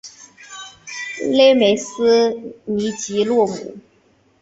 [1.37, 2.33] 勒梅斯
[2.65, 3.75] 尼吉洛姆。